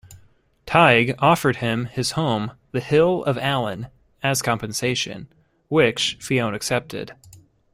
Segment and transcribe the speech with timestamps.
[0.65, 3.89] Tadg offered him his home, the hill of Allen,
[4.23, 5.27] as compensation,
[5.67, 7.13] which Fionn accepted.